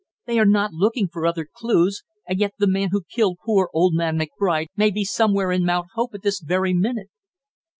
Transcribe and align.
"They 0.25 0.39
are 0.39 0.47
not 0.47 0.73
looking 0.73 1.07
for 1.09 1.27
other 1.27 1.45
clues 1.45 2.01
and 2.27 2.39
yet 2.39 2.55
the 2.57 2.65
man 2.65 2.89
who 2.91 3.03
killed 3.03 3.37
poor 3.45 3.69
old 3.71 3.93
man 3.93 4.17
McBride 4.17 4.69
may 4.75 4.89
be 4.89 5.03
somewhere 5.03 5.51
in 5.51 5.63
Mount 5.63 5.89
Hope 5.93 6.15
at 6.15 6.23
this 6.23 6.39
very 6.41 6.73
minute!" 6.73 7.09